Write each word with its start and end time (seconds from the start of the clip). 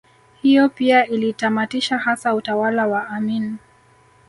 Hiyo 0.41 0.69
pia 0.69 1.07
ilitamatisha 1.07 1.97
hasa 1.97 2.33
utawala 2.33 2.87
wa 2.87 3.07
Amin 3.07 3.57